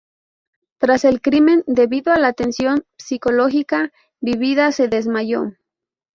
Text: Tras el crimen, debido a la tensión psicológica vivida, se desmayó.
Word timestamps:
Tras 0.79 1.05
el 1.05 1.21
crimen, 1.21 1.63
debido 1.67 2.11
a 2.11 2.17
la 2.17 2.33
tensión 2.33 2.85
psicológica 2.97 3.91
vivida, 4.19 4.71
se 4.71 4.87
desmayó. 4.87 5.51